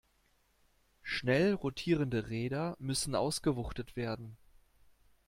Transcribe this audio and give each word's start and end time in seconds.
Schnell 1.03 1.53
rotierende 1.53 2.27
Räder 2.27 2.75
müssen 2.79 3.13
ausgewuchtet 3.13 3.95
werden. 3.95 4.35